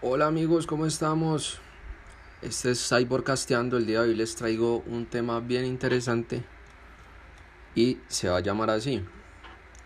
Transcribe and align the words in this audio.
Hola 0.00 0.26
amigos, 0.26 0.66
¿cómo 0.66 0.86
estamos? 0.86 1.60
Este 2.42 2.72
es 2.72 2.88
Cyborgcasteando. 2.88 3.76
El 3.76 3.86
día 3.86 4.02
de 4.02 4.08
hoy 4.08 4.14
les 4.16 4.34
traigo 4.34 4.82
un 4.86 5.06
tema 5.06 5.38
bien 5.38 5.64
interesante 5.64 6.42
y 7.76 7.98
se 8.08 8.28
va 8.28 8.38
a 8.38 8.40
llamar 8.40 8.70
así. 8.70 9.04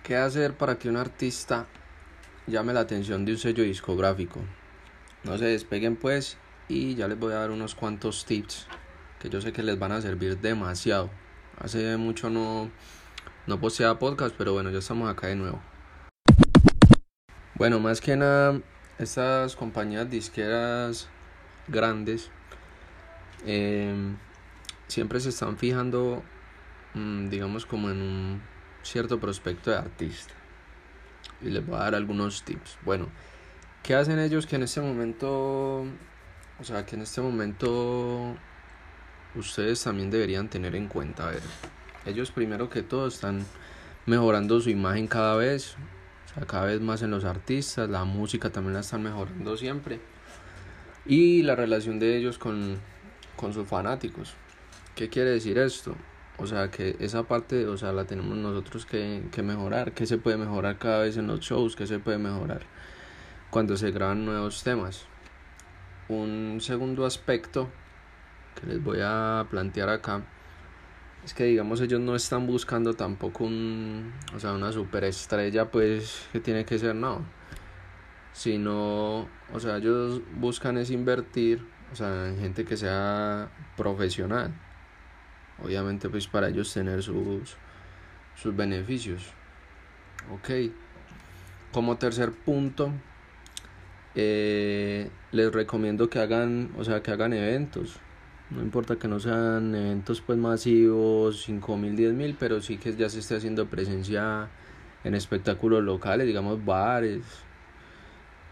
¿Qué 0.02 0.16
hacer 0.16 0.56
para 0.56 0.78
que 0.78 0.88
un 0.88 0.96
artista 0.96 1.66
llame 2.46 2.72
la 2.72 2.80
atención 2.80 3.26
de 3.26 3.32
un 3.32 3.38
sello 3.38 3.64
discográfico? 3.64 4.40
No 5.24 5.36
se 5.36 5.44
despeguen 5.44 5.96
pues 5.96 6.38
y 6.68 6.94
ya 6.94 7.08
les 7.08 7.18
voy 7.18 7.34
a 7.34 7.40
dar 7.40 7.50
unos 7.50 7.74
cuantos 7.74 8.24
tips 8.24 8.66
que 9.20 9.28
yo 9.28 9.40
sé 9.42 9.52
que 9.52 9.62
les 9.62 9.78
van 9.78 9.92
a 9.92 10.00
servir 10.00 10.38
demasiado. 10.40 11.10
Hace 11.58 11.96
mucho 11.96 12.30
no, 12.30 12.70
no 13.46 13.60
posteaba 13.60 13.98
podcast, 13.98 14.34
pero 14.36 14.52
bueno, 14.52 14.70
ya 14.70 14.78
estamos 14.78 15.10
acá 15.10 15.28
de 15.28 15.36
nuevo. 15.36 15.60
Bueno, 17.54 17.78
más 17.78 18.00
que 18.00 18.16
nada, 18.16 18.60
estas 18.98 19.54
compañías 19.56 20.10
disqueras 20.10 21.08
grandes 21.68 22.30
em, 23.46 24.16
siempre 24.88 25.20
se 25.20 25.28
están 25.28 25.56
fijando, 25.56 26.22
mm, 26.94 27.28
digamos, 27.28 27.66
como 27.66 27.90
en 27.90 28.02
un 28.02 28.42
cierto 28.82 29.20
prospecto 29.20 29.70
de 29.70 29.76
artista. 29.76 30.34
Y 31.40 31.50
les 31.50 31.64
voy 31.64 31.76
a 31.76 31.84
dar 31.84 31.94
algunos 31.94 32.44
tips. 32.44 32.78
Bueno, 32.84 33.08
¿qué 33.82 33.94
hacen 33.94 34.18
ellos 34.18 34.46
que 34.46 34.56
en 34.56 34.64
este 34.64 34.80
momento, 34.80 35.84
o 36.58 36.64
sea, 36.64 36.84
que 36.86 36.96
en 36.96 37.02
este 37.02 37.20
momento 37.20 38.36
ustedes 39.34 39.82
también 39.82 40.10
deberían 40.10 40.48
tener 40.48 40.74
en 40.74 40.88
cuenta? 40.88 41.26
Ver, 41.26 41.42
ellos 42.06 42.30
primero 42.30 42.68
que 42.68 42.82
todo 42.82 43.06
están 43.06 43.44
mejorando 44.06 44.60
su 44.60 44.70
imagen 44.70 45.06
cada 45.06 45.36
vez, 45.36 45.76
o 46.26 46.34
sea, 46.34 46.46
cada 46.46 46.66
vez 46.66 46.80
más 46.80 47.02
en 47.02 47.10
los 47.10 47.24
artistas, 47.24 47.88
la 47.88 48.04
música 48.04 48.50
también 48.50 48.74
la 48.74 48.80
están 48.80 49.02
mejorando 49.02 49.56
siempre. 49.56 50.00
Y 51.04 51.42
la 51.42 51.56
relación 51.56 51.98
de 51.98 52.16
ellos 52.16 52.38
con, 52.38 52.78
con 53.36 53.52
sus 53.52 53.66
fanáticos. 53.66 54.34
¿Qué 54.94 55.08
quiere 55.08 55.30
decir 55.30 55.58
esto? 55.58 55.96
O 56.38 56.46
sea, 56.46 56.70
que 56.70 56.96
esa 57.00 57.24
parte, 57.24 57.66
o 57.66 57.76
sea, 57.76 57.92
la 57.92 58.04
tenemos 58.04 58.36
nosotros 58.36 58.86
que, 58.86 59.22
que 59.30 59.42
mejorar, 59.42 59.92
que 59.92 60.06
se 60.06 60.18
puede 60.18 60.36
mejorar 60.36 60.78
cada 60.78 61.02
vez 61.02 61.16
en 61.16 61.26
los 61.26 61.40
shows, 61.40 61.76
que 61.76 61.86
se 61.86 61.98
puede 61.98 62.18
mejorar 62.18 62.62
cuando 63.50 63.76
se 63.76 63.90
graban 63.90 64.24
nuevos 64.24 64.62
temas. 64.62 65.04
Un 66.08 66.58
segundo 66.60 67.04
aspecto 67.04 67.68
que 68.60 68.66
les 68.66 68.82
voy 68.82 69.00
a 69.02 69.46
plantear 69.50 69.88
acá 69.88 70.22
es 71.24 71.34
que 71.34 71.44
digamos 71.44 71.80
ellos 71.80 72.00
no 72.00 72.16
están 72.16 72.46
buscando 72.46 72.94
tampoco 72.94 73.44
un, 73.44 74.12
o 74.34 74.40
sea, 74.40 74.52
una 74.52 74.72
superestrella 74.72 75.70
pues 75.70 76.26
que 76.32 76.40
tiene 76.40 76.64
que 76.64 76.78
ser 76.78 76.94
no, 76.96 77.24
sino, 78.32 79.28
o 79.52 79.60
sea, 79.60 79.76
ellos 79.76 80.20
buscan 80.34 80.78
es 80.78 80.90
invertir, 80.90 81.64
o 81.92 81.96
sea, 81.96 82.28
en 82.28 82.38
gente 82.40 82.64
que 82.64 82.76
sea 82.76 83.50
profesional. 83.76 84.52
Obviamente 85.62 86.08
pues 86.08 86.26
para 86.26 86.48
ellos 86.48 86.72
tener 86.72 87.02
sus 87.02 87.56
sus 88.34 88.56
beneficios. 88.56 89.32
Ok. 90.32 90.72
Como 91.72 91.96
tercer 91.98 92.32
punto, 92.32 92.92
eh, 94.14 95.08
les 95.30 95.52
recomiendo 95.52 96.10
que 96.10 96.18
hagan, 96.18 96.72
o 96.76 96.84
sea, 96.84 97.02
que 97.02 97.12
hagan 97.12 97.32
eventos. 97.32 98.00
No 98.54 98.60
importa 98.60 98.96
que 98.96 99.08
no 99.08 99.18
sean 99.18 99.74
eventos 99.74 100.20
pues 100.20 100.38
masivos, 100.38 101.42
5 101.44 101.76
mil, 101.78 101.96
10 101.96 102.12
mil, 102.12 102.36
pero 102.38 102.60
sí 102.60 102.76
que 102.76 102.94
ya 102.94 103.08
se 103.08 103.20
esté 103.20 103.36
haciendo 103.36 103.66
presencia 103.66 104.50
en 105.04 105.14
espectáculos 105.14 105.82
locales, 105.82 106.26
digamos 106.26 106.62
bares, 106.62 107.22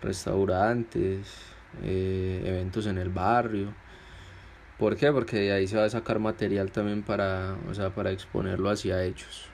restaurantes, 0.01 1.29
eh, 1.83 2.43
eventos 2.47 2.87
en 2.87 2.97
el 2.97 3.11
barrio. 3.11 3.75
¿Por 4.79 4.97
qué? 4.97 5.13
Porque 5.13 5.37
de 5.37 5.53
ahí 5.53 5.67
se 5.67 5.77
va 5.77 5.85
a 5.85 5.91
sacar 5.91 6.19
material 6.19 6.73
también 6.73 7.03
para, 7.03 7.57
o 7.69 7.75
sea, 7.75 7.95
para 7.95 8.11
exponerlo 8.11 8.71
hacia 8.71 9.05
ellos. 9.05 9.49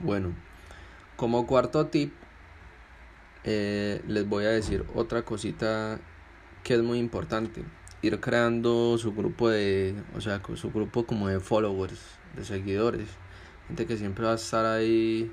Bueno, 0.00 0.32
como 1.16 1.46
cuarto 1.46 1.86
tip, 1.86 2.12
eh, 3.44 4.02
les 4.08 4.28
voy 4.28 4.46
a 4.46 4.50
decir 4.50 4.84
otra 4.96 5.22
cosita 5.22 6.00
que 6.64 6.74
es 6.74 6.82
muy 6.82 6.98
importante 6.98 7.64
ir 8.02 8.20
creando 8.20 8.96
su 8.98 9.12
grupo 9.12 9.48
de, 9.50 9.94
o 10.16 10.20
sea, 10.20 10.40
su 10.54 10.70
grupo 10.70 11.04
como 11.04 11.28
de 11.28 11.40
followers, 11.40 12.00
de 12.36 12.44
seguidores, 12.44 13.08
gente 13.66 13.86
que 13.86 13.96
siempre 13.96 14.24
va 14.24 14.32
a 14.32 14.36
estar 14.36 14.64
ahí, 14.66 15.32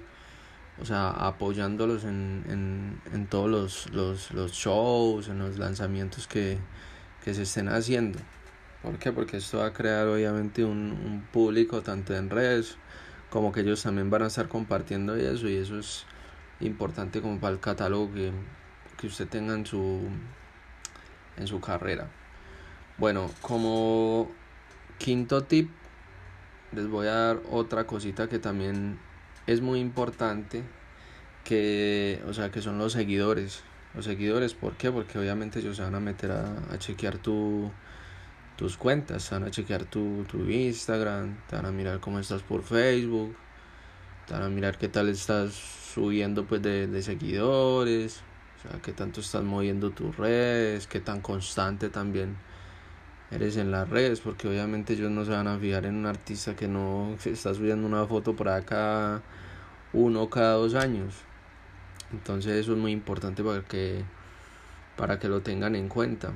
o 0.81 0.86
sea, 0.86 1.09
apoyándolos 1.09 2.03
en, 2.03 2.44
en, 2.50 3.02
en 3.14 3.28
todos 3.28 3.50
los, 3.50 3.94
los, 3.94 4.31
los, 4.31 4.52
shows, 4.52 5.30
en 5.30 5.40
los 5.40 5.58
lanzamientos 5.58 6.28
que, 6.28 6.58
que 7.24 7.34
se 7.34 7.44
estén 7.44 7.70
haciendo. 7.70 8.20
¿Por 8.82 9.00
qué? 9.00 9.12
Porque 9.12 9.38
esto 9.38 9.59
va 9.59 9.68
a 9.68 9.74
crear 9.74 10.08
obviamente 10.08 10.64
un, 10.64 11.28
público 11.32 11.82
tanto 11.82 12.16
en 12.16 12.30
redes 12.30 12.78
como 13.30 13.52
que 13.52 13.62
ellos 13.62 13.82
también 13.84 14.09
van 14.09 14.24
a 14.24 14.28
estar 14.28 14.47
compartiendo 14.47 15.16
eso 15.16 15.50
y 15.50 15.56
eso 15.56 15.80
es 15.80 16.06
importante 16.59 17.22
como 17.22 17.40
para 17.40 17.53
el 17.53 17.59
catálogo 17.59 18.14
que, 18.14 18.32
que 18.97 19.08
usted 19.08 19.28
tenga 19.28 19.56
en 19.56 19.66
su, 19.66 20.02
en 21.38 21.47
su 21.47 21.59
carrera. 21.59 22.09
Bueno, 22.98 23.30
como 23.42 24.32
quinto 25.00 25.44
tip, 25.44 25.70
les 26.72 26.88
voy 26.88 27.08
a 27.08 27.12
dar 27.12 27.42
otra 27.52 27.86
cosita 27.86 28.30
que 28.30 28.40
también 28.40 29.00
es 29.48 29.60
muy 29.60 29.80
importante, 29.82 30.64
que, 31.44 32.22
o 32.26 32.34
sea, 32.34 32.52
que 32.52 32.62
son 32.62 32.78
los 32.78 32.94
seguidores. 32.94 33.64
Los 33.96 34.06
seguidores, 34.06 34.54
¿por 34.54 34.78
qué? 34.78 34.92
Porque 34.92 35.20
obviamente 35.20 35.60
ellos 35.60 35.76
se 35.76 35.84
van 35.84 35.96
a 35.96 36.00
meter 36.00 36.32
a, 36.32 36.74
a 36.74 36.78
chequear 36.80 37.18
tu, 37.18 37.70
tus 38.56 38.78
cuentas, 38.78 39.28
te 39.28 39.36
van 39.36 39.44
a 39.44 39.52
chequear 39.52 39.84
tu, 39.84 40.24
tu 40.24 40.50
Instagram, 40.50 41.38
te 41.50 41.58
van 41.58 41.66
a 41.66 41.72
mirar 41.72 42.00
cómo 42.00 42.20
estás 42.20 42.44
por 42.44 42.64
Facebook, 42.64 43.36
te 44.26 44.34
van 44.34 44.44
a 44.44 44.50
mirar 44.50 44.78
qué 44.78 44.88
tal 44.88 45.10
estás 45.10 45.52
subiendo 45.54 46.46
pues 46.46 46.62
de, 46.62 46.88
de 46.88 47.02
seguidores, 47.02 48.22
o 48.58 48.70
sea, 48.70 48.82
qué 48.82 48.94
tanto 48.94 49.20
estás 49.20 49.44
moviendo 49.44 49.92
tus 49.92 50.16
redes, 50.16 50.88
qué 50.88 51.02
tan 51.02 51.20
constante 51.20 51.90
también 51.90 52.38
eres 53.31 53.58
en 53.58 53.72
las 53.72 53.90
redes, 53.90 54.19
porque 54.19 54.47
obviamente 54.47 54.94
ellos 54.94 55.12
no 55.12 55.25
se 55.25 55.31
van 55.31 55.47
a 55.47 55.58
fijar 55.58 55.86
en 55.86 55.96
un 55.96 56.06
artista 56.06 56.56
que 56.56 56.68
no 56.68 57.16
está 57.24 57.53
subiendo 57.53 57.88
una 57.88 58.06
foto 58.06 58.36
por 58.36 58.50
acá 58.50 59.22
uno 59.94 60.30
cada 60.30 60.53
dos 60.53 60.75
años. 60.75 61.16
Entonces 62.12 62.53
eso 62.53 62.74
es 62.74 62.78
muy 62.78 62.91
importante 62.91 63.44
para 63.44 63.64
que, 63.64 64.03
para 64.96 65.19
que 65.19 65.28
lo 65.28 65.41
tengan 65.41 65.75
en 65.75 65.90
cuenta. 65.90 66.34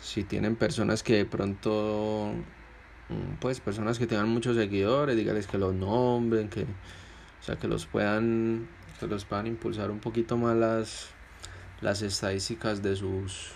Si 0.00 0.24
tienen 0.24 0.56
personas 0.56 1.02
que 1.02 1.16
de 1.16 1.24
pronto, 1.24 2.32
mm, 3.08 3.36
pues 3.40 3.60
personas 3.60 3.98
que 3.98 4.06
tengan 4.06 4.28
muchos 4.28 4.56
seguidores, 4.56 5.16
dígales 5.16 5.46
que 5.46 5.58
los 5.58 5.74
nombren, 5.74 6.48
que, 6.48 6.62
o 6.62 7.42
sea, 7.42 7.56
que 7.56 7.68
los 7.68 7.86
puedan, 7.86 8.68
que 9.00 9.06
los 9.06 9.24
puedan 9.24 9.46
impulsar 9.46 9.90
un 9.90 10.00
poquito 10.00 10.36
más 10.36 10.56
las, 10.56 11.08
las 11.80 12.02
estadísticas 12.02 12.82
de 12.82 12.96
sus, 12.96 13.52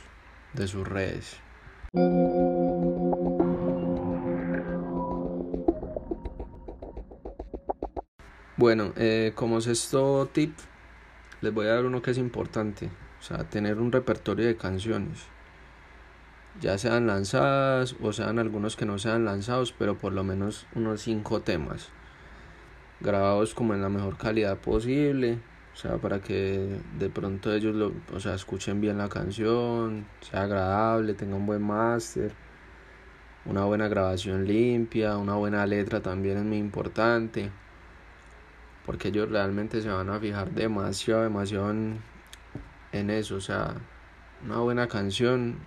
de 0.55 0.69
sus 0.69 0.87
redes. 0.87 1.37
Bueno, 8.59 8.93
eh, 8.97 9.35
como 9.37 9.61
sexto 9.61 10.29
tip, 10.33 10.53
les 11.43 11.55
voy 11.55 11.67
a 11.69 11.75
dar 11.75 11.85
uno 11.85 12.03
que 12.03 12.11
es 12.11 12.19
importante, 12.19 12.91
o 13.21 13.23
sea, 13.23 13.49
tener 13.49 13.79
un 13.79 13.93
repertorio 13.93 14.49
de 14.49 14.57
canciones, 14.57 15.27
ya 16.61 16.77
sean 16.77 17.07
lanzadas 17.07 17.95
o 18.03 18.13
sean 18.13 18.41
algunos 18.41 18.75
que 18.75 18.85
no 18.85 18.99
sean 18.99 19.25
lanzados, 19.25 19.73
pero 19.73 19.97
por 19.97 20.13
lo 20.13 20.25
menos 20.25 20.67
unos 20.75 21.03
cinco 21.03 21.41
temas, 21.41 21.91
grabados 22.99 23.55
como 23.55 23.75
en 23.75 23.81
la 23.81 23.91
mejor 23.91 24.17
calidad 24.17 24.59
posible, 24.59 25.38
o 25.73 25.77
sea, 25.77 25.99
para 25.99 26.21
que 26.21 26.81
de 26.99 27.11
pronto 27.11 27.53
ellos 27.55 27.77
lo, 27.77 27.93
o 28.12 28.19
sea, 28.19 28.35
escuchen 28.35 28.81
bien 28.81 28.99
la 28.99 29.09
canción, 29.09 30.05
sea 30.21 30.43
agradable, 30.43 31.15
tenga 31.15 31.37
un 31.37 31.47
buen 31.47 31.62
máster, 31.62 32.32
una 33.44 33.65
buena 33.67 33.87
grabación 33.87 34.47
limpia, 34.47 35.17
una 35.17 35.37
buena 35.37 35.65
letra 35.65 36.03
también 36.03 36.38
es 36.38 36.44
muy 36.44 36.59
importante 36.59 37.53
porque 38.88 39.08
ellos 39.08 39.29
realmente 39.29 39.82
se 39.82 39.90
van 39.90 40.08
a 40.08 40.19
fijar 40.19 40.50
demasiado, 40.52 41.23
demasiado 41.23 41.70
en, 41.70 42.00
eso, 43.11 43.35
o 43.37 43.40
sea, 43.43 43.75
una 44.43 44.61
buena 44.61 44.88
canción, 44.88 45.58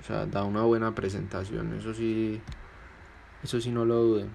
o 0.00 0.02
sea, 0.02 0.24
da 0.24 0.44
una 0.44 0.62
buena 0.62 0.94
presentación, 0.94 1.74
eso 1.74 1.92
sí, 1.92 2.40
eso 3.42 3.60
sí 3.60 3.70
no 3.70 3.84
lo 3.84 3.96
duden. 3.96 4.30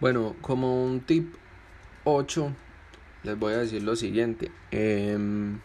Bueno, 0.00 0.36
como 0.40 0.82
un 0.82 1.00
tip 1.00 1.34
8, 2.04 2.50
les 3.24 3.38
voy 3.38 3.52
a 3.52 3.58
decir 3.58 3.82
lo 3.82 3.94
siguiente. 3.94 4.50
Em, 4.70 5.60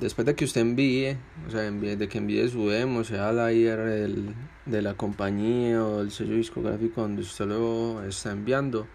después 0.00 0.26
de 0.26 0.34
que 0.34 0.44
usted 0.44 0.60
envíe, 0.60 1.16
o 1.46 1.50
sea, 1.50 1.66
envíe, 1.66 1.96
de 1.96 2.08
que 2.08 2.18
envíe 2.18 2.48
su 2.48 2.68
demo, 2.68 3.04
sea 3.04 3.32
la 3.32 3.52
IR 3.52 3.78
del, 3.78 4.34
de 4.66 4.82
la 4.82 4.94
compañía 4.94 5.84
o 5.84 6.00
el 6.00 6.10
sello 6.10 6.36
discográfico 6.36 7.00
donde 7.02 7.22
usted 7.22 7.46
lo 7.46 8.02
está 8.04 8.32
enviando, 8.32 8.86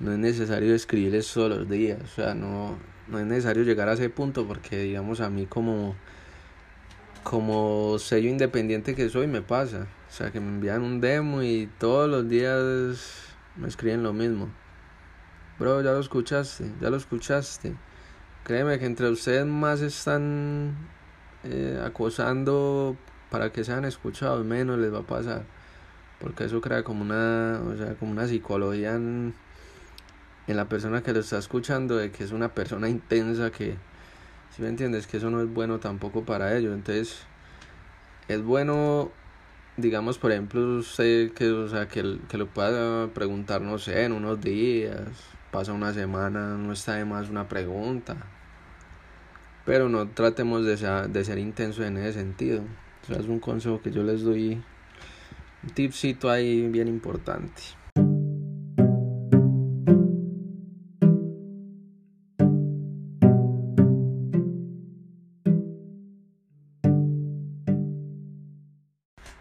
no 0.00 0.12
es 0.12 0.18
necesario 0.18 0.74
escribir 0.74 1.14
eso 1.14 1.40
todos 1.40 1.58
los 1.58 1.68
días, 1.68 2.00
o 2.02 2.08
sea, 2.08 2.34
no, 2.34 2.76
no 3.08 3.18
es 3.18 3.26
necesario 3.26 3.62
llegar 3.62 3.88
a 3.88 3.94
ese 3.94 4.10
punto 4.10 4.46
porque, 4.46 4.78
digamos, 4.78 5.20
a 5.20 5.30
mí 5.30 5.46
como, 5.46 5.94
como 7.22 7.98
sello 7.98 8.28
independiente 8.28 8.94
que 8.94 9.08
soy 9.08 9.26
me 9.26 9.42
pasa, 9.42 9.86
o 10.08 10.12
sea, 10.12 10.30
que 10.30 10.40
me 10.40 10.48
envían 10.48 10.82
un 10.82 11.00
demo 11.00 11.42
y 11.42 11.68
todos 11.78 12.08
los 12.10 12.28
días 12.28 13.34
me 13.56 13.68
escriben 13.68 14.02
lo 14.02 14.12
mismo. 14.12 14.48
Bro, 15.58 15.82
ya 15.82 15.92
lo 15.92 16.00
escuchaste, 16.00 16.72
ya 16.80 16.90
lo 16.90 16.96
escuchaste. 16.96 17.76
Créeme 18.44 18.80
que 18.80 18.86
entre 18.86 19.08
ustedes 19.08 19.46
más 19.46 19.82
están 19.82 20.74
eh, 21.44 21.80
acosando 21.84 22.96
para 23.30 23.52
que 23.52 23.62
sean 23.62 23.84
escuchados, 23.84 24.44
menos 24.44 24.78
les 24.78 24.92
va 24.92 25.00
a 25.00 25.06
pasar. 25.06 25.44
Porque 26.20 26.44
eso 26.44 26.60
crea 26.60 26.82
como 26.82 27.02
una, 27.02 27.60
o 27.64 27.76
sea, 27.76 27.94
como 27.94 28.12
una 28.12 28.26
psicología 28.26 28.94
en, 28.94 29.34
la 30.48 30.68
persona 30.68 31.02
que 31.02 31.12
lo 31.12 31.20
está 31.20 31.38
escuchando 31.38 31.96
de 31.96 32.10
que 32.10 32.24
es 32.24 32.32
una 32.32 32.52
persona 32.52 32.88
intensa 32.88 33.50
que, 33.50 33.76
si 34.54 34.62
me 34.62 34.68
entiendes, 34.68 35.06
que 35.06 35.16
eso 35.16 35.30
no 35.30 35.40
es 35.40 35.48
bueno 35.48 35.78
tampoco 35.78 36.24
para 36.24 36.56
ellos. 36.56 36.74
Entonces, 36.74 37.22
es 38.28 38.42
bueno, 38.42 39.12
digamos, 39.76 40.18
por 40.18 40.32
ejemplo, 40.32 40.78
usted 40.78 41.32
que, 41.32 41.50
o 41.50 41.68
sea, 41.68 41.88
que, 41.88 42.18
que 42.28 42.38
lo 42.38 42.48
pueda 42.48 43.08
preguntar, 43.14 43.62
no 43.62 43.78
sé, 43.78 44.04
en 44.04 44.12
unos 44.12 44.40
días, 44.40 45.08
pasa 45.52 45.74
una 45.74 45.92
semana, 45.92 46.56
no 46.56 46.72
está 46.72 46.94
de 46.94 47.04
más 47.04 47.28
una 47.28 47.46
pregunta. 47.46 48.16
Pero 49.66 49.88
no 49.90 50.08
tratemos 50.08 50.64
de 50.64 50.78
ser, 50.78 51.10
de 51.10 51.24
ser 51.24 51.38
en 51.38 51.98
ese 51.98 52.14
sentido. 52.14 52.62
Es 53.08 53.26
un 53.26 53.38
consejo 53.38 53.80
que 53.82 53.92
yo 53.92 54.02
les 54.02 54.22
doy, 54.22 54.62
un 55.62 55.70
tipcito 55.74 56.30
ahí 56.30 56.66
bien 56.68 56.88
importante. 56.88 57.62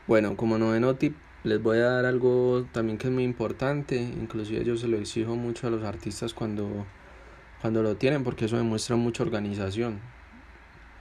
Bueno, 0.08 0.36
como 0.36 0.58
noveno 0.58 0.96
tip, 0.96 1.16
les 1.44 1.62
voy 1.62 1.80
a 1.80 1.90
dar 1.90 2.06
algo 2.06 2.68
también 2.72 2.98
que 2.98 3.08
es 3.08 3.14
muy 3.14 3.24
importante, 3.24 4.00
inclusive 4.00 4.64
yo 4.64 4.78
se 4.78 4.88
lo 4.88 4.98
exijo 4.98 5.36
mucho 5.36 5.68
a 5.68 5.70
los 5.72 5.84
artistas 5.84 6.34
cuando, 6.34 6.86
cuando 7.62 7.82
lo 7.82 7.96
tienen, 7.96 8.24
porque 8.24 8.46
eso 8.46 8.58
demuestra 8.58 8.96
mucha 8.96 9.24
organización. 9.24 10.00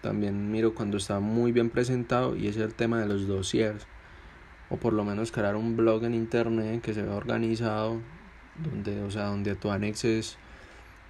También 0.01 0.51
miro 0.51 0.75
cuando 0.75 0.97
está 0.97 1.21
muy 1.21 1.53
bien 1.53 1.69
presentado 1.69 2.37
y 2.37 2.49
es 2.49 2.57
el 2.57 2.73
tema 2.73 3.01
de 3.01 3.07
los 3.07 3.27
dossiers, 3.27 3.87
o 4.71 4.79
por 4.79 4.95
lo 4.95 5.05
menos 5.05 5.31
crear 5.31 5.57
un 5.57 5.77
blog 5.77 6.05
en 6.05 6.15
internet 6.15 6.81
que 6.81 6.95
se 6.95 7.03
vea 7.03 7.15
organizado, 7.15 8.01
donde, 8.57 9.03
o 9.03 9.11
sea, 9.11 9.27
donde 9.27 9.57
tú 9.57 9.71
anexes, 9.71 10.39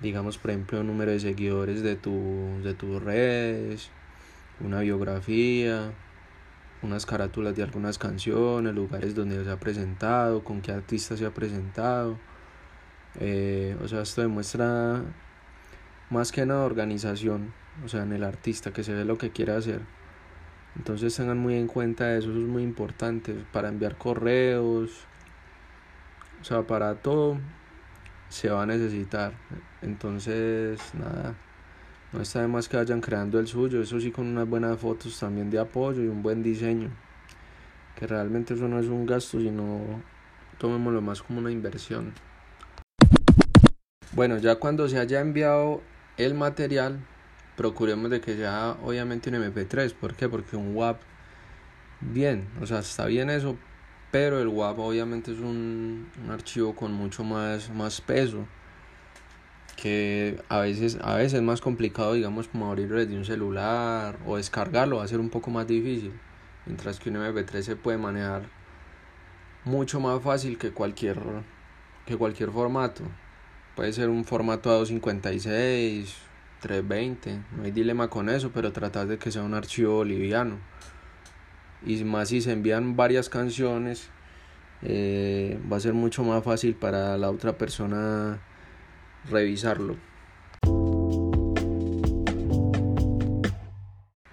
digamos, 0.01 0.39
por 0.39 0.51
ejemplo, 0.51 0.81
un 0.81 0.89
número 0.89 1.13
de 1.13 1.21
seguidores 1.21 1.83
de, 1.83 1.95
tu, 1.95 2.61
de 2.65 2.75
tus 2.75 3.01
redes, 3.01 3.91
una 4.61 4.81
biografía, 4.81 5.93
unas 6.83 7.07
carátulas 7.07 7.55
de 7.57 7.63
algunas 7.63 7.99
canciones, 7.99 8.75
lugares 8.75 9.15
donde 9.15 9.45
se 9.45 9.51
ha 9.51 9.61
presentado, 9.61 10.45
con 10.45 10.61
qué 10.63 10.73
artista 10.73 11.17
se 11.17 11.27
ha 11.27 11.35
presentado. 11.35 12.19
Eh, 13.19 13.77
o 13.83 13.89
sea, 13.89 14.03
esto 14.03 14.23
demuestra 14.23 15.03
más 16.11 16.33
que 16.33 16.47
nada 16.47 16.65
organización, 16.65 17.53
o 17.85 17.89
sea, 17.89 18.03
en 18.03 18.13
el 18.13 18.25
artista 18.25 18.73
que 18.73 18.83
se 18.85 18.95
ve 18.95 19.05
lo 19.05 19.19
que 19.19 19.31
quiere 19.31 19.53
hacer. 19.53 19.81
Entonces 20.77 21.15
tengan 21.17 21.39
muy 21.39 21.57
en 21.57 21.67
cuenta 21.67 22.17
eso, 22.17 22.31
eso 22.31 22.39
es 22.39 22.47
muy 22.47 22.63
importante 22.63 23.35
para 23.53 23.69
enviar 23.69 23.97
correos, 23.97 25.07
o 26.41 26.45
sea, 26.45 26.63
para 26.63 26.95
todo 26.97 27.39
se 28.29 28.49
va 28.49 28.63
a 28.63 28.67
necesitar. 28.67 29.35
Entonces, 29.83 30.81
nada. 30.95 31.35
No 32.13 32.23
está 32.23 32.43
de 32.43 32.49
más 32.49 32.69
que 32.69 32.77
vayan 32.77 33.01
creando 33.01 33.39
el 33.39 33.47
suyo, 33.47 33.81
eso 33.81 34.01
sí 34.01 34.11
con 34.11 34.27
unas 34.27 34.49
buenas 34.49 34.77
fotos 34.81 35.17
también 35.21 35.49
de 35.49 35.61
apoyo 35.61 36.03
y 36.03 36.09
un 36.09 36.25
buen 36.25 36.43
diseño. 36.43 36.91
Que 37.95 38.09
realmente 38.09 38.55
eso 38.55 38.67
no 38.67 38.81
es 38.81 38.87
un 38.87 39.07
gasto, 39.07 39.39
sino 39.39 40.03
tomémoslo 40.59 41.01
más 41.03 41.23
como 41.23 41.39
una 41.39 41.53
inversión. 41.53 42.13
Bueno, 44.11 44.39
ya 44.39 44.57
cuando 44.57 44.89
se 44.89 44.99
haya 44.99 45.21
enviado 45.21 45.83
el 46.17 46.35
material, 46.35 46.99
procuremos 47.57 48.11
de 48.11 48.21
que 48.21 48.37
sea 48.37 48.77
obviamente 48.83 49.31
un 49.31 49.37
MP3. 49.37 49.95
¿Por 49.95 50.17
qué? 50.17 50.29
Porque 50.29 50.57
un 50.57 50.75
WAP, 50.75 51.01
bien, 52.01 52.49
o 52.61 52.67
sea, 52.67 52.81
está 52.81 53.07
bien 53.07 53.31
eso, 53.31 53.57
pero 54.11 54.41
el 54.41 54.49
WAP 54.49 54.81
obviamente 54.81 55.31
es 55.31 55.39
un, 55.39 56.11
un 56.25 56.31
archivo 56.33 56.75
con 56.75 56.93
mucho 56.93 57.23
más, 57.23 57.71
más 57.71 58.01
peso 58.01 58.49
que 59.81 60.39
a 60.51 60.59
veces, 60.59 60.99
a 61.01 61.17
veces 61.17 61.35
es 61.35 61.43
más 61.43 61.63
complicado, 61.63 62.13
digamos, 62.13 62.49
como 62.49 62.69
abrirlo 62.69 62.99
desde 62.99 63.17
un 63.17 63.25
celular 63.25 64.19
o 64.27 64.37
descargarlo 64.37 64.99
va 64.99 65.05
a 65.05 65.09
ser 65.09 65.21
un 65.21 65.31
poco 65.31 65.51
más 65.51 65.67
difícil, 65.67 66.13
mientras 66.67 67.01
que 67.01 67.09
un 67.09 67.17
MP3 67.17 67.63
se 67.63 67.77
puede 67.77 67.97
manejar 67.97 68.43
mucho 69.65 69.99
más 69.99 70.23
fácil 70.23 70.59
que 70.59 70.71
cualquier, 70.73 71.19
que 72.05 72.17
cualquier 72.19 72.51
formato. 72.51 73.05
Puede 73.75 73.95
ser 73.95 74.11
un 74.11 74.25
formato 74.27 74.71
A256, 74.71 76.13
320, 76.61 77.41
no 77.57 77.63
hay 77.63 77.71
dilema 77.71 78.11
con 78.11 78.29
eso, 78.29 78.51
pero 78.53 78.73
tratar 78.73 79.07
de 79.07 79.17
que 79.17 79.33
sea 79.33 79.43
un 79.43 79.55
archivo 79.55 80.05
liviano. 80.05 80.59
Y 81.87 82.05
más 82.05 82.29
si 82.29 82.43
se 82.43 82.53
envían 82.53 82.97
varias 82.97 83.31
canciones, 83.31 84.11
eh, 84.83 85.59
va 85.73 85.79
a 85.79 85.81
ser 85.81 85.95
mucho 85.95 86.23
más 86.23 86.45
fácil 86.45 86.75
para 86.75 87.17
la 87.17 87.31
otra 87.31 87.57
persona 87.57 88.41
revisarlo. 89.29 89.97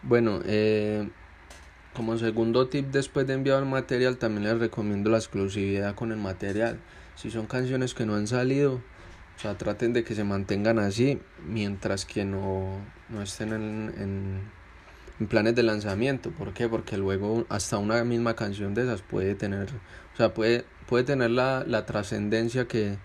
Bueno, 0.03 0.39
eh, 0.45 1.09
como 1.93 2.17
segundo 2.17 2.69
tip 2.69 2.91
después 2.91 3.27
de 3.27 3.33
enviar 3.33 3.59
el 3.59 3.67
material 3.67 4.17
también 4.17 4.45
les 4.45 4.57
recomiendo 4.57 5.09
la 5.09 5.17
exclusividad 5.17 5.95
con 5.95 6.11
el 6.11 6.17
material. 6.17 6.79
Si 7.15 7.29
son 7.29 7.47
canciones 7.47 7.93
que 7.93 8.05
no 8.05 8.15
han 8.15 8.27
salido, 8.27 8.75
o 8.75 9.39
sea, 9.39 9.57
traten 9.57 9.93
de 9.93 10.03
que 10.03 10.15
se 10.15 10.23
mantengan 10.23 10.79
así 10.79 11.19
mientras 11.45 12.05
que 12.05 12.23
no, 12.23 12.77
no 13.09 13.21
estén 13.21 13.51
en, 13.51 13.93
en, 13.97 14.41
en, 15.19 15.27
planes 15.27 15.55
de 15.55 15.63
lanzamiento. 15.63 16.31
¿Por 16.31 16.53
qué? 16.53 16.69
Porque 16.69 16.97
luego 16.97 17.45
hasta 17.49 17.77
una 17.77 18.03
misma 18.03 18.35
canción 18.35 18.73
de 18.73 18.83
esas 18.83 19.01
puede 19.01 19.35
tener, 19.35 19.67
o 20.13 20.17
sea, 20.17 20.33
puede, 20.33 20.65
puede 20.87 21.03
tener 21.03 21.31
la, 21.31 21.65
la 21.67 21.85
trascendencia 21.85 22.67
que, 22.67 22.97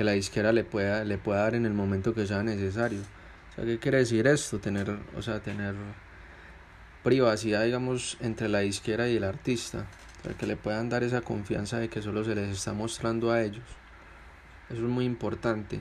que 0.00 0.04
la 0.04 0.12
disquera 0.12 0.50
le 0.50 0.64
pueda, 0.64 1.04
le 1.04 1.18
pueda 1.18 1.42
dar 1.42 1.54
en 1.54 1.66
el 1.66 1.74
momento 1.74 2.14
que 2.14 2.26
sea 2.26 2.42
necesario. 2.42 3.00
O 3.00 3.54
sea, 3.54 3.66
¿qué 3.66 3.78
quiere 3.78 3.98
decir 3.98 4.26
esto? 4.26 4.58
Tener, 4.58 4.96
o 5.14 5.20
sea, 5.20 5.40
tener 5.40 5.74
privacidad, 7.02 7.64
digamos, 7.66 8.16
entre 8.22 8.48
la 8.48 8.60
disquera 8.60 9.10
y 9.10 9.18
el 9.18 9.24
artista. 9.24 9.84
O 10.20 10.22
sea, 10.24 10.32
que 10.38 10.46
le 10.46 10.56
puedan 10.56 10.88
dar 10.88 11.02
esa 11.02 11.20
confianza 11.20 11.78
de 11.78 11.90
que 11.90 12.00
solo 12.00 12.24
se 12.24 12.34
les 12.34 12.48
está 12.48 12.72
mostrando 12.72 13.30
a 13.30 13.42
ellos. 13.42 13.66
Eso 14.70 14.84
es 14.84 14.88
muy 14.88 15.04
importante. 15.04 15.80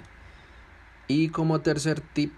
Y 1.08 1.30
como 1.30 1.62
tercer 1.62 2.02
tip, 2.02 2.34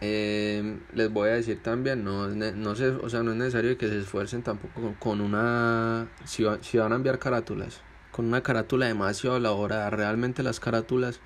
eh, 0.00 0.78
les 0.94 1.12
voy 1.12 1.28
a 1.28 1.32
decir 1.32 1.62
también, 1.62 2.04
no, 2.04 2.26
no, 2.28 2.74
se, 2.74 2.88
o 2.88 3.10
sea, 3.10 3.22
no 3.22 3.32
es 3.32 3.36
necesario 3.36 3.76
que 3.76 3.88
se 3.88 3.98
esfuercen 3.98 4.40
tampoco 4.42 4.94
con 4.98 5.20
una, 5.20 6.08
si, 6.24 6.46
si 6.62 6.78
van 6.78 6.94
a 6.94 6.96
enviar 6.96 7.18
carátulas, 7.18 7.82
con 8.18 8.26
una 8.26 8.42
carátula 8.42 8.86
demasiado 8.86 9.36
elaborada. 9.36 9.90
Realmente 9.90 10.42
las 10.42 10.58
carátulas 10.58 11.20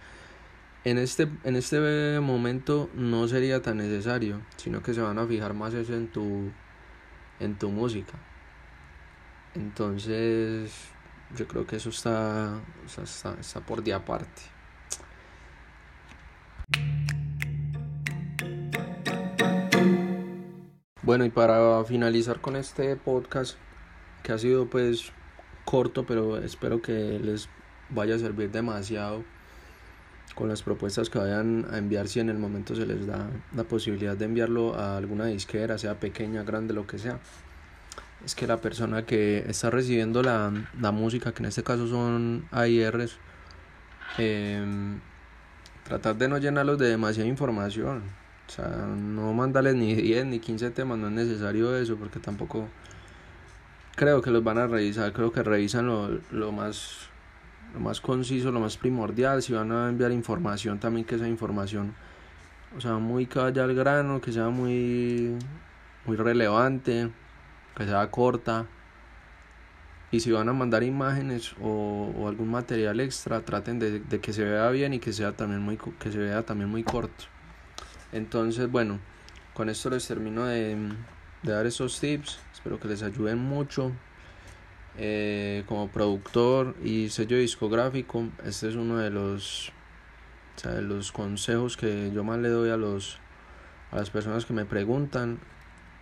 en 0.84 0.98
este, 0.98 1.26
en 1.42 1.56
este 1.56 2.20
momento 2.20 2.90
no 2.92 3.26
sería 3.28 3.62
tan 3.62 3.78
necesario, 3.78 4.42
sino 4.58 4.82
que 4.82 4.92
se 4.92 5.00
van 5.00 5.18
a 5.18 5.26
fijar 5.26 5.54
más 5.54 5.72
eso 5.72 5.94
en 5.94 6.08
tu, 6.08 6.52
en 7.40 7.58
tu 7.58 7.70
música. 7.70 8.12
Entonces, 9.54 10.70
yo 11.34 11.48
creo 11.48 11.66
que 11.66 11.76
eso 11.76 11.88
está, 11.88 12.60
está, 12.84 13.40
está 13.40 13.60
por 13.60 13.82
de 13.82 13.94
aparte. 13.94 14.42
Bueno, 21.00 21.24
y 21.24 21.30
para 21.30 21.82
finalizar 21.84 22.42
con 22.42 22.54
este 22.54 22.96
podcast, 22.96 23.56
que 24.22 24.32
ha 24.32 24.36
sido 24.36 24.68
pues 24.68 25.10
corto, 25.64 26.04
pero 26.04 26.38
espero 26.38 26.82
que 26.82 27.18
les 27.18 27.48
vaya 27.90 28.14
a 28.14 28.18
servir 28.18 28.50
demasiado 28.50 29.24
con 30.34 30.48
las 30.48 30.62
propuestas 30.62 31.10
que 31.10 31.18
vayan 31.18 31.66
a 31.70 31.78
enviar 31.78 32.08
si 32.08 32.20
en 32.20 32.30
el 32.30 32.38
momento 32.38 32.74
se 32.74 32.86
les 32.86 33.06
da 33.06 33.28
la 33.54 33.64
posibilidad 33.64 34.16
de 34.16 34.24
enviarlo 34.24 34.74
a 34.74 34.96
alguna 34.96 35.26
disquera, 35.26 35.78
sea 35.78 36.00
pequeña, 36.00 36.42
grande, 36.42 36.72
lo 36.72 36.86
que 36.86 36.98
sea. 36.98 37.18
Es 38.24 38.34
que 38.34 38.46
la 38.46 38.58
persona 38.58 39.04
que 39.04 39.44
está 39.48 39.68
recibiendo 39.70 40.22
la, 40.22 40.52
la 40.80 40.92
música, 40.92 41.32
que 41.32 41.42
en 41.42 41.48
este 41.48 41.62
caso 41.62 41.88
son 41.88 42.46
AIRs, 42.50 43.18
eh, 44.18 44.64
tratar 45.84 46.16
de 46.16 46.28
no 46.28 46.38
llenarlos 46.38 46.78
de 46.78 46.88
demasiada 46.88 47.28
información. 47.28 48.02
O 48.48 48.50
sea, 48.50 48.68
no 48.68 49.32
mandarles 49.32 49.74
ni 49.74 49.94
10 49.94 50.26
ni 50.26 50.38
15 50.38 50.70
temas, 50.70 50.98
no 50.98 51.08
es 51.08 51.12
necesario 51.12 51.76
eso, 51.76 51.96
porque 51.96 52.20
tampoco 52.20 52.68
creo 53.96 54.22
que 54.22 54.30
los 54.30 54.42
van 54.42 54.58
a 54.58 54.66
revisar, 54.66 55.12
creo 55.12 55.32
que 55.32 55.42
revisan 55.42 55.86
lo, 55.86 56.20
lo 56.30 56.52
más 56.52 57.08
lo 57.74 57.80
más 57.80 58.00
conciso, 58.00 58.52
lo 58.52 58.60
más 58.60 58.76
primordial, 58.76 59.42
si 59.42 59.52
van 59.52 59.72
a 59.72 59.88
enviar 59.88 60.12
información 60.12 60.78
también 60.78 61.06
que 61.06 61.14
esa 61.14 61.26
información, 61.28 61.94
o 62.76 62.80
sea, 62.80 62.94
muy 62.94 63.26
vaya 63.26 63.64
al 63.64 63.74
grano, 63.74 64.20
que 64.20 64.32
sea 64.32 64.48
muy 64.50 65.36
muy 66.04 66.16
relevante, 66.16 67.10
que 67.76 67.84
sea 67.84 68.10
corta. 68.10 68.66
Y 70.10 70.20
si 70.20 70.30
van 70.30 70.48
a 70.50 70.52
mandar 70.52 70.82
imágenes 70.82 71.54
o, 71.62 72.12
o 72.18 72.28
algún 72.28 72.50
material 72.50 73.00
extra, 73.00 73.40
traten 73.40 73.78
de, 73.78 74.00
de, 74.00 74.20
que 74.20 74.34
se 74.34 74.44
vea 74.44 74.68
bien 74.70 74.92
y 74.92 74.98
que 74.98 75.12
sea 75.12 75.32
también 75.32 75.62
muy 75.62 75.78
que 75.98 76.12
se 76.12 76.18
vea 76.18 76.42
también 76.42 76.68
muy 76.68 76.82
corto. 76.84 77.24
Entonces, 78.12 78.70
bueno, 78.70 78.98
con 79.54 79.70
esto 79.70 79.88
les 79.88 80.06
termino 80.06 80.44
de, 80.44 80.76
de 81.42 81.52
dar 81.52 81.66
esos 81.66 81.98
tips. 82.00 82.38
Espero 82.52 82.78
que 82.78 82.88
les 82.88 83.02
ayuden 83.02 83.38
mucho. 83.38 83.92
Eh, 84.98 85.64
como 85.66 85.88
productor 85.88 86.76
y 86.84 87.08
sello 87.08 87.38
discográfico, 87.38 88.28
este 88.44 88.68
es 88.68 88.74
uno 88.74 88.98
de 88.98 89.08
los, 89.08 89.70
o 90.56 90.60
sea, 90.60 90.72
de 90.72 90.82
los 90.82 91.12
consejos 91.12 91.78
que 91.78 92.10
yo 92.12 92.24
más 92.24 92.38
le 92.40 92.50
doy 92.50 92.68
a 92.68 92.76
los 92.76 93.18
a 93.90 93.96
las 93.96 94.10
personas 94.10 94.44
que 94.44 94.52
me 94.52 94.64
preguntan. 94.64 95.38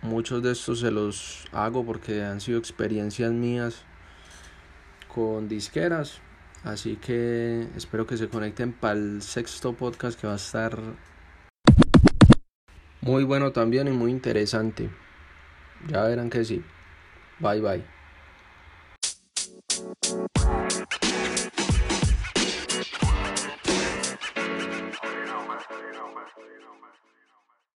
Muchos 0.01 0.41
de 0.41 0.51
estos 0.51 0.79
se 0.79 0.91
los 0.91 1.45
hago 1.51 1.85
porque 1.85 2.23
han 2.23 2.41
sido 2.41 2.57
experiencias 2.57 3.31
mías 3.31 3.83
con 5.07 5.47
disqueras. 5.47 6.19
Así 6.63 6.95
que 6.95 7.67
espero 7.75 8.07
que 8.07 8.17
se 8.17 8.29
conecten 8.29 8.71
para 8.71 8.93
el 8.93 9.21
sexto 9.21 9.73
podcast 9.73 10.19
que 10.19 10.27
va 10.27 10.33
a 10.33 10.37
estar 10.37 10.77
muy 13.01 13.23
bueno 13.23 13.51
también 13.51 13.87
y 13.87 13.91
muy 13.91 14.11
interesante. 14.11 14.89
Ya 15.83 16.03
verán 16.03 16.29
que 16.29 16.43
sí. 16.45 16.71
Bye 17.39 17.61
bye. 17.61 18.00